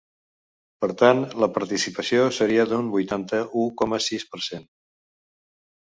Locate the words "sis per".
4.11-4.45